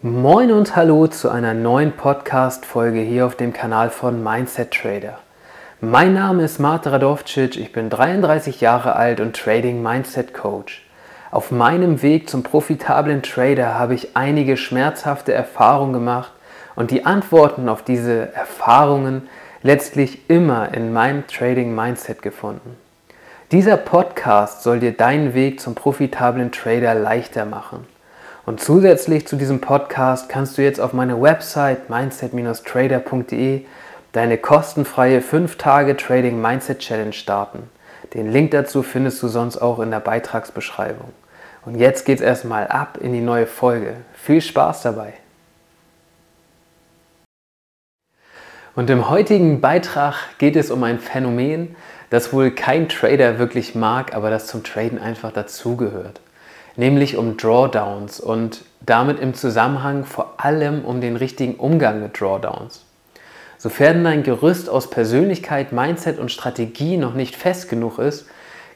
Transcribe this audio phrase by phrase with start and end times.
[0.00, 5.18] Moin und hallo zu einer neuen Podcast-Folge hier auf dem Kanal von Mindset Trader.
[5.80, 10.86] Mein Name ist Marta Radovcic, ich bin 33 Jahre alt und Trading Mindset Coach.
[11.32, 16.30] Auf meinem Weg zum profitablen Trader habe ich einige schmerzhafte Erfahrungen gemacht
[16.76, 19.28] und die Antworten auf diese Erfahrungen
[19.64, 22.76] letztlich immer in meinem Trading Mindset gefunden.
[23.50, 27.84] Dieser Podcast soll dir deinen Weg zum profitablen Trader leichter machen.
[28.48, 33.66] Und zusätzlich zu diesem Podcast kannst du jetzt auf meiner Website mindset-trader.de
[34.12, 37.64] deine kostenfreie 5-Tage Trading Mindset Challenge starten.
[38.14, 41.10] Den Link dazu findest du sonst auch in der Beitragsbeschreibung.
[41.66, 43.96] Und jetzt geht's erstmal ab in die neue Folge.
[44.14, 45.12] Viel Spaß dabei!
[48.74, 51.76] Und im heutigen Beitrag geht es um ein Phänomen,
[52.08, 56.22] das wohl kein Trader wirklich mag, aber das zum Traden einfach dazugehört
[56.78, 62.84] nämlich um Drawdowns und damit im Zusammenhang vor allem um den richtigen Umgang mit Drawdowns.
[63.58, 68.26] Sofern dein Gerüst aus Persönlichkeit, Mindset und Strategie noch nicht fest genug ist,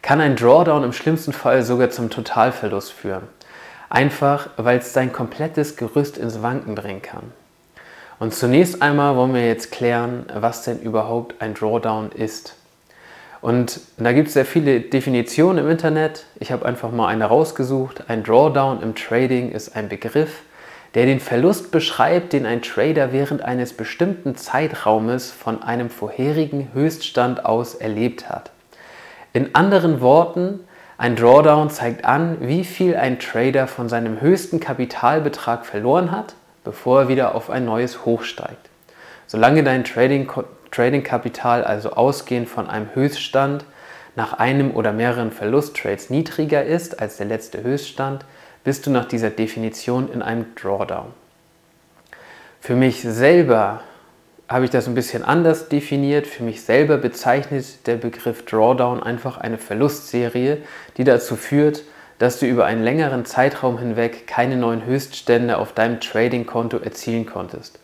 [0.02, 3.22] kann ein Drawdown im schlimmsten Fall sogar zum Totalverlust führen.
[3.88, 7.32] Einfach, weil es dein komplettes Gerüst ins Wanken bringen kann.
[8.18, 12.56] Und zunächst einmal wollen wir jetzt klären, was denn überhaupt ein Drawdown ist.
[13.42, 16.26] Und da gibt es sehr viele Definitionen im Internet.
[16.38, 18.04] Ich habe einfach mal eine rausgesucht.
[18.08, 20.42] Ein Drawdown im Trading ist ein Begriff,
[20.94, 27.44] der den Verlust beschreibt, den ein Trader während eines bestimmten Zeitraumes von einem vorherigen Höchststand
[27.44, 28.52] aus erlebt hat.
[29.32, 30.60] In anderen Worten,
[30.96, 37.00] ein Drawdown zeigt an, wie viel ein Trader von seinem höchsten Kapitalbetrag verloren hat, bevor
[37.00, 38.70] er wieder auf ein neues Hoch steigt.
[39.26, 40.30] Solange dein Trading
[40.72, 43.64] Trading-Kapital also ausgehend von einem Höchststand
[44.16, 48.24] nach einem oder mehreren Verlusttrades niedriger ist als der letzte Höchststand,
[48.64, 51.12] bist du nach dieser Definition in einem Drawdown.
[52.60, 53.82] Für mich selber
[54.48, 56.26] habe ich das ein bisschen anders definiert.
[56.26, 60.58] Für mich selber bezeichnet der Begriff Drawdown einfach eine Verlustserie,
[60.96, 61.84] die dazu führt,
[62.18, 67.80] dass du über einen längeren Zeitraum hinweg keine neuen Höchststände auf deinem Trading-Konto erzielen konntest.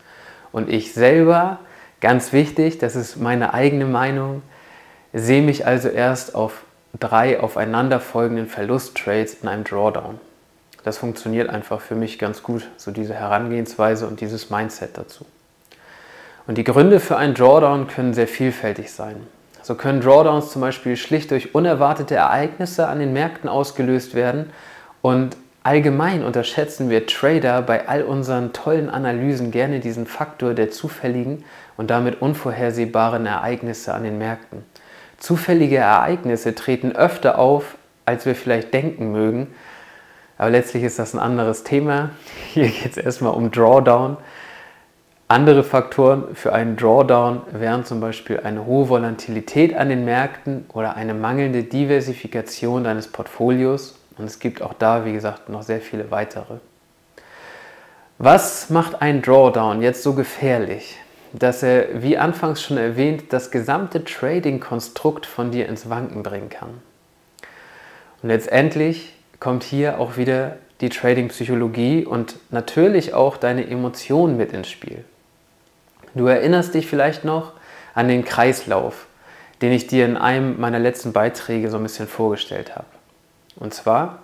[0.52, 1.58] Und ich selber
[2.00, 4.42] Ganz wichtig, das ist meine eigene Meinung,
[5.12, 6.62] sehe mich also erst auf
[6.98, 10.20] drei aufeinanderfolgenden Verlusttrades in einem Drawdown.
[10.84, 15.26] Das funktioniert einfach für mich ganz gut, so diese Herangehensweise und dieses Mindset dazu.
[16.46, 19.16] Und die Gründe für einen Drawdown können sehr vielfältig sein.
[19.62, 24.50] So können Drawdowns zum Beispiel schlicht durch unerwartete Ereignisse an den Märkten ausgelöst werden
[25.02, 31.44] und allgemein unterschätzen wir Trader bei all unseren tollen Analysen gerne diesen Faktor der zufälligen
[31.76, 34.64] und damit unvorhersehbaren Ereignisse an den Märkten.
[35.18, 37.76] Zufällige Ereignisse treten öfter auf,
[38.06, 39.48] als wir vielleicht denken mögen,
[40.38, 42.10] aber letztlich ist das ein anderes Thema.
[42.54, 44.16] Hier geht es erstmal um Drawdown.
[45.26, 50.96] Andere Faktoren für einen Drawdown wären zum Beispiel eine hohe Volatilität an den Märkten oder
[50.96, 53.97] eine mangelnde Diversifikation deines Portfolios.
[54.18, 56.56] Und es gibt auch da, wie gesagt, noch sehr viele weitere.
[58.18, 60.98] Was macht ein Drawdown jetzt so gefährlich?
[61.32, 66.80] dass er, wie anfangs schon erwähnt, das gesamte Trading-Konstrukt von dir ins Wanken bringen kann.
[68.22, 74.68] Und letztendlich kommt hier auch wieder die Trading-Psychologie und natürlich auch deine Emotionen mit ins
[74.68, 75.04] Spiel.
[76.14, 77.52] Du erinnerst dich vielleicht noch
[77.94, 79.06] an den Kreislauf,
[79.60, 82.86] den ich dir in einem meiner letzten Beiträge so ein bisschen vorgestellt habe.
[83.58, 84.20] Und zwar,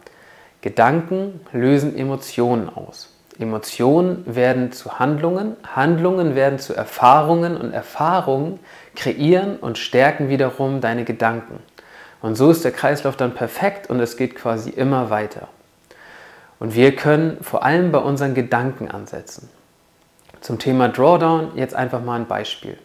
[0.60, 3.10] Gedanken lösen Emotionen aus.
[3.38, 8.60] Emotionen werden zu Handlungen, Handlungen werden zu Erfahrungen und Erfahrungen
[8.94, 11.58] kreieren und stärken wiederum deine Gedanken.
[12.22, 15.48] Und so ist der Kreislauf dann perfekt und es geht quasi immer weiter.
[16.60, 19.50] Und wir können vor allem bei unseren Gedanken ansetzen.
[20.40, 22.78] Zum Thema Drawdown jetzt einfach mal ein Beispiel.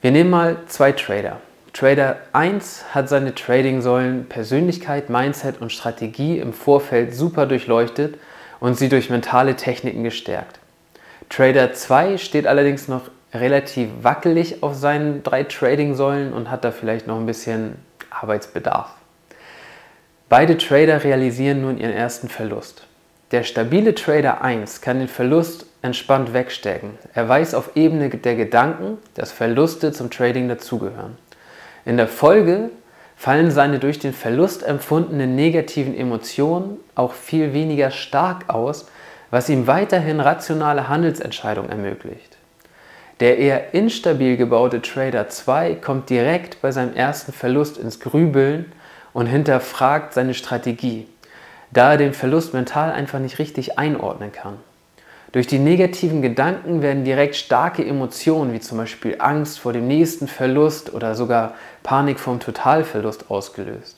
[0.00, 1.40] Wir nehmen mal zwei Trader.
[1.72, 8.18] Trader 1 hat seine Trading-Säulen Persönlichkeit, Mindset und Strategie im Vorfeld super durchleuchtet
[8.60, 10.58] und sie durch mentale Techniken gestärkt.
[11.30, 13.02] Trader 2 steht allerdings noch
[13.32, 17.76] relativ wackelig auf seinen drei Trading-Säulen und hat da vielleicht noch ein bisschen
[18.10, 18.90] Arbeitsbedarf.
[20.28, 22.86] Beide Trader realisieren nun ihren ersten Verlust.
[23.30, 26.98] Der stabile Trader 1 kann den Verlust entspannt wegstecken.
[27.14, 31.16] Er weiß auf Ebene der Gedanken, dass Verluste zum Trading dazugehören.
[31.84, 32.70] In der Folge
[33.16, 38.86] fallen seine durch den Verlust empfundenen negativen Emotionen auch viel weniger stark aus,
[39.30, 42.36] was ihm weiterhin rationale Handelsentscheidungen ermöglicht.
[43.20, 48.72] Der eher instabil gebaute Trader 2 kommt direkt bei seinem ersten Verlust ins Grübeln
[49.12, 51.06] und hinterfragt seine Strategie,
[51.70, 54.58] da er den Verlust mental einfach nicht richtig einordnen kann.
[55.32, 60.28] Durch die negativen Gedanken werden direkt starke Emotionen wie zum Beispiel Angst vor dem nächsten
[60.28, 63.96] Verlust oder sogar Panik vom Totalverlust ausgelöst.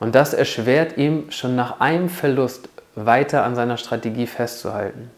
[0.00, 5.12] Und das erschwert ihm schon nach einem Verlust weiter an seiner Strategie festzuhalten.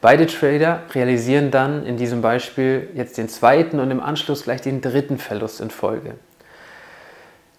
[0.00, 4.80] Beide Trader realisieren dann in diesem Beispiel jetzt den zweiten und im Anschluss gleich den
[4.80, 6.14] dritten Verlust in Folge.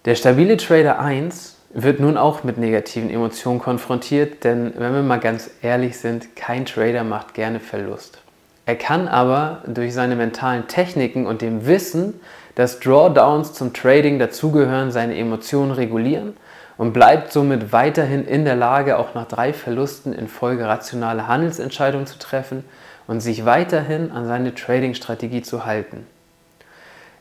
[0.06, 5.20] Der stabile Trader 1 wird nun auch mit negativen Emotionen konfrontiert, denn wenn wir mal
[5.20, 8.18] ganz ehrlich sind, kein Trader macht gerne Verlust.
[8.66, 12.20] Er kann aber durch seine mentalen Techniken und dem Wissen,
[12.54, 16.34] dass Drawdowns zum Trading dazugehören, seine Emotionen regulieren
[16.76, 22.06] und bleibt somit weiterhin in der Lage, auch nach drei Verlusten in Folge rationale Handelsentscheidungen
[22.06, 22.64] zu treffen
[23.06, 26.06] und sich weiterhin an seine Trading-Strategie zu halten.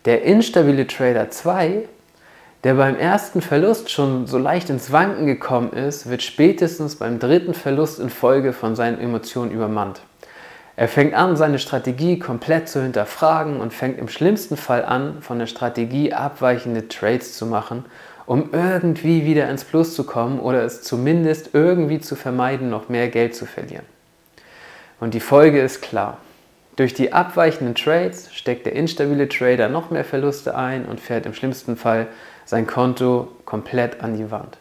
[0.06, 1.84] Der instabile Trader 2,
[2.68, 7.54] der beim ersten Verlust schon so leicht ins Wanken gekommen ist, wird spätestens beim dritten
[7.54, 10.02] Verlust in Folge von seinen Emotionen übermannt.
[10.76, 15.40] Er fängt an, seine Strategie komplett zu hinterfragen und fängt im schlimmsten Fall an, von
[15.40, 17.86] der Strategie abweichende Trades zu machen
[18.26, 23.08] um irgendwie wieder ins Plus zu kommen oder es zumindest irgendwie zu vermeiden, noch mehr
[23.08, 23.86] Geld zu verlieren.
[25.00, 26.18] Und die Folge ist klar.
[26.76, 31.34] Durch die abweichenden Trades steckt der instabile Trader noch mehr Verluste ein und fährt im
[31.34, 32.08] schlimmsten Fall
[32.48, 34.58] sein Konto komplett an die Wand.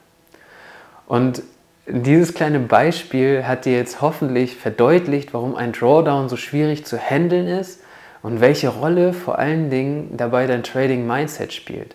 [1.06, 1.42] Und
[1.86, 7.46] dieses kleine Beispiel hat dir jetzt hoffentlich verdeutlicht, warum ein Drawdown so schwierig zu handeln
[7.46, 7.80] ist
[8.22, 11.94] und welche Rolle vor allen Dingen dabei dein Trading Mindset spielt.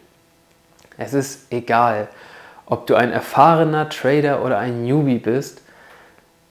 [0.97, 2.07] Es ist egal,
[2.65, 5.61] ob du ein erfahrener Trader oder ein Newbie bist.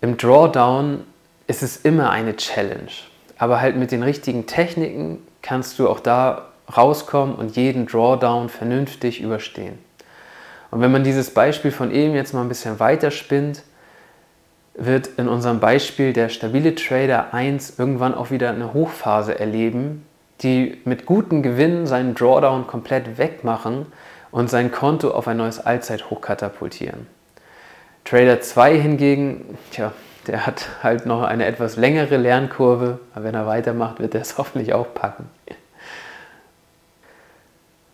[0.02, 1.04] Im Drawdown
[1.46, 2.90] ist es immer eine Challenge.
[3.38, 9.20] Aber halt mit den richtigen Techniken kannst du auch da rauskommen und jeden Drawdown vernünftig
[9.20, 9.78] überstehen.
[10.70, 13.62] Und wenn man dieses Beispiel von eben jetzt mal ein bisschen weiter spinnt,
[14.74, 20.06] wird in unserem Beispiel der stabile Trader 1 irgendwann auch wieder eine Hochphase erleben,
[20.42, 23.86] die mit guten Gewinnen seinen Drawdown komplett wegmachen
[24.30, 27.06] und sein Konto auf ein neues Allzeithoch katapultieren.
[28.04, 29.92] Trader 2 hingegen, tja,
[30.26, 34.38] der hat halt noch eine etwas längere Lernkurve, aber wenn er weitermacht, wird er es
[34.38, 35.28] hoffentlich auch packen.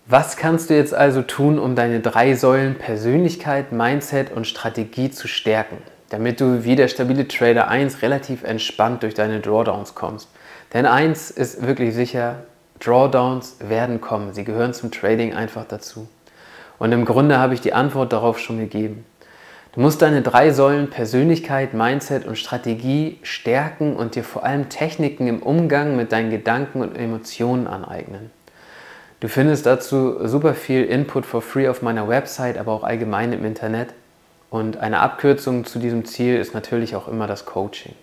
[0.09, 5.27] Was kannst du jetzt also tun, um deine drei Säulen Persönlichkeit, Mindset und Strategie zu
[5.27, 5.79] stärken,
[6.11, 10.29] damit du wie der stabile Trader 1 relativ entspannt durch deine Drawdowns kommst?
[10.73, 12.45] Denn eins ist wirklich sicher,
[12.79, 14.33] Drawdowns werden kommen.
[14.33, 16.07] Sie gehören zum Trading einfach dazu.
[16.79, 19.05] Und im Grunde habe ich die Antwort darauf schon gegeben.
[19.73, 25.27] Du musst deine drei Säulen Persönlichkeit, Mindset und Strategie stärken und dir vor allem Techniken
[25.27, 28.31] im Umgang mit deinen Gedanken und Emotionen aneignen.
[29.21, 33.45] Du findest dazu super viel Input for free auf meiner Website, aber auch allgemein im
[33.45, 33.89] Internet.
[34.51, 37.95] Und eine Abkürzung zu diesem Ziel ist natürlich auch immer das Coaching.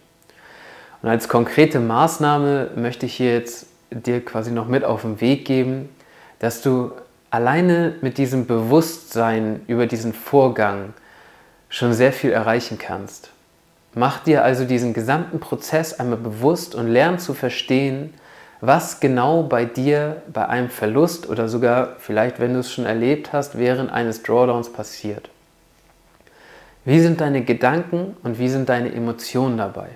[1.01, 5.45] Und als konkrete Maßnahme möchte ich hier jetzt dir quasi noch mit auf den Weg
[5.45, 5.89] geben,
[6.39, 6.92] dass du
[7.30, 10.94] alleine mit diesem Bewusstsein über diesen Vorgang
[11.69, 13.30] schon sehr viel erreichen kannst.
[13.94, 18.13] Mach dir also diesen gesamten Prozess einmal bewusst und lern zu verstehen,
[18.65, 23.33] was genau bei dir bei einem Verlust oder sogar vielleicht, wenn du es schon erlebt
[23.33, 25.30] hast, während eines Drawdowns passiert.
[26.86, 29.89] Wie sind deine Gedanken und wie sind deine Emotionen dabei?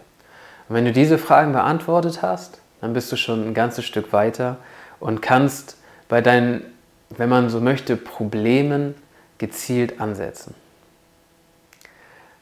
[0.67, 4.57] Und wenn du diese Fragen beantwortet hast, dann bist du schon ein ganzes Stück weiter
[4.99, 5.77] und kannst
[6.09, 6.63] bei deinen
[7.09, 8.95] wenn man so möchte, Problemen
[9.37, 10.55] gezielt ansetzen.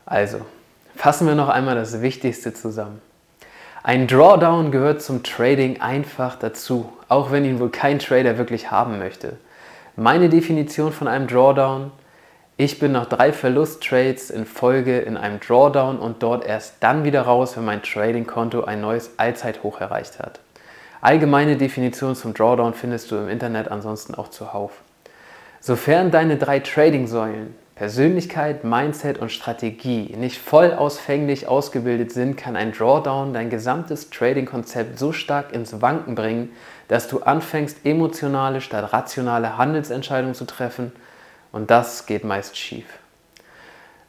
[0.05, 0.46] Also,
[0.96, 3.01] fassen wir noch einmal das Wichtigste zusammen.
[3.88, 8.98] Ein Drawdown gehört zum Trading einfach dazu, auch wenn ihn wohl kein Trader wirklich haben
[8.98, 9.34] möchte.
[9.96, 11.92] Meine Definition von einem Drawdown,
[12.58, 17.22] ich bin nach drei Verlusttrades in Folge in einem Drawdown und dort erst dann wieder
[17.22, 20.39] raus, wenn mein Trading-Konto ein neues Allzeithoch erreicht hat.
[21.01, 24.82] Allgemeine Definition zum Drawdown findest du im Internet ansonsten auch zuhauf.
[25.60, 33.34] Sofern deine drei Trading-Säulen Persönlichkeit, Mindset und Strategie nicht vollausfänglich ausgebildet sind, kann ein Drawdown
[33.34, 36.53] dein gesamtes Trading-Konzept so stark ins Wanken bringen,
[36.88, 40.94] dass du anfängst, emotionale statt rationale Handelsentscheidungen zu treffen
[41.51, 42.86] und das geht meist schief.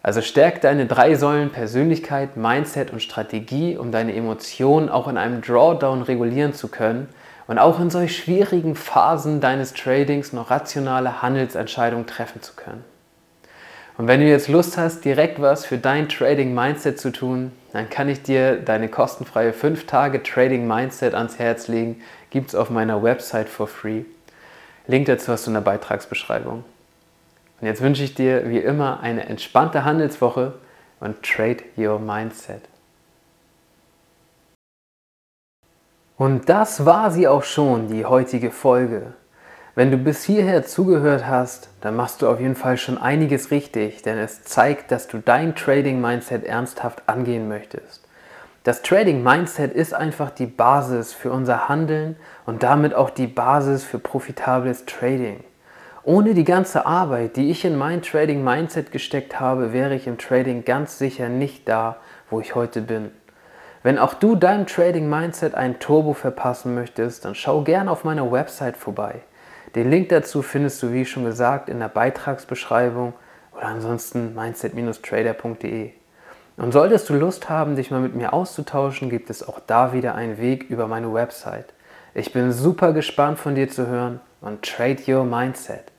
[0.01, 5.41] Also stärk deine drei Säulen Persönlichkeit, Mindset und Strategie, um deine Emotionen auch in einem
[5.41, 7.09] Drawdown regulieren zu können
[7.49, 12.85] und auch in solch schwierigen Phasen deines Tradings noch rationale Handelsentscheidungen treffen zu können.
[13.99, 17.89] Und wenn du jetzt Lust hast, direkt was für dein Trading Mindset zu tun, dann
[17.89, 22.03] kann ich dir deine kostenfreie 5 Tage Trading Mindset ans Herz legen.
[22.29, 24.03] Gibt es auf meiner Website for free.
[24.87, 26.65] Link dazu hast du in der Beitragsbeschreibung.
[27.61, 30.55] Und jetzt wünsche ich dir wie immer eine entspannte Handelswoche
[31.01, 32.63] und trade your mindset.
[36.19, 39.15] Und das war sie auch schon, die heutige Folge.
[39.77, 44.01] Wenn du bis hierher zugehört hast, dann machst du auf jeden Fall schon einiges richtig,
[44.01, 48.03] denn es zeigt, dass du dein Trading-Mindset ernsthaft angehen möchtest.
[48.65, 52.17] Das Trading-Mindset ist einfach die Basis für unser Handeln
[52.47, 55.45] und damit auch die Basis für profitables Trading.
[56.05, 60.65] Ohne die ganze Arbeit, die ich in mein Trading-Mindset gesteckt habe, wäre ich im Trading
[60.65, 61.99] ganz sicher nicht da,
[62.31, 63.11] wo ich heute bin.
[63.83, 68.79] Wenn auch du deinem Trading-Mindset ein Turbo verpassen möchtest, dann schau gerne auf meiner Website
[68.79, 69.21] vorbei.
[69.75, 73.15] Den Link dazu findest du, wie schon gesagt, in der Beitragsbeschreibung
[73.53, 75.91] oder ansonsten mindset-trader.de.
[76.57, 80.15] Und solltest du Lust haben, dich mal mit mir auszutauschen, gibt es auch da wieder
[80.15, 81.75] einen Weg über meine Website.
[82.15, 85.93] Ich bin super gespannt von dir zu hören und trade your mindset.